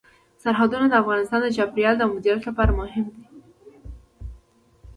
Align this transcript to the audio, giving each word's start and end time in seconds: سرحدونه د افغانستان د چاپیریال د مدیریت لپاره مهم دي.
سرحدونه 0.43 0.85
د 0.89 0.93
افغانستان 1.03 1.39
د 1.43 1.47
چاپیریال 1.57 1.95
د 1.99 2.03
مدیریت 2.13 2.43
لپاره 2.49 2.71
مهم 2.79 3.05
دي. 3.13 3.23